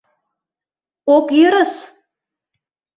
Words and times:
Ок 1.15 1.27
йӧрыс! 1.37 1.73